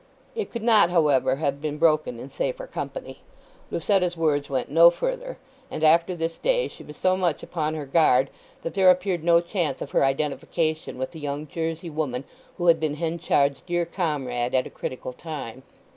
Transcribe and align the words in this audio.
It 0.33 0.49
could 0.51 0.63
not, 0.63 0.89
however, 0.89 1.35
have 1.35 1.61
been 1.61 1.77
broken 1.77 2.17
in 2.17 2.31
safer 2.31 2.65
company. 2.65 3.19
Lucetta's 3.69 4.17
words 4.17 4.49
went 4.49 4.71
no 4.71 4.89
further, 4.89 5.37
and 5.69 5.83
after 5.83 6.15
this 6.15 6.39
day 6.39 6.67
she 6.67 6.81
was 6.83 6.97
so 6.97 7.15
much 7.15 7.43
upon 7.43 7.75
her 7.75 7.85
guard 7.85 8.31
that 8.63 8.73
there 8.73 8.89
appeared 8.89 9.23
no 9.23 9.41
chance 9.41 9.79
of 9.79 9.91
her 9.91 10.03
identification 10.03 10.97
with 10.97 11.11
the 11.11 11.19
young 11.19 11.45
Jersey 11.45 11.91
woman 11.91 12.23
who 12.57 12.65
had 12.65 12.79
been 12.79 12.95
Henchard's 12.95 13.61
dear 13.67 13.85
comrade 13.85 14.55
at 14.55 14.65
a 14.65 14.71
critical 14.71 15.13
time. 15.13 15.61